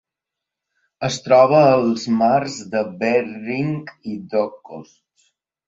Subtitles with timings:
[1.07, 3.71] Es troba als mars de Bering
[4.15, 5.33] i d'Okhotsk.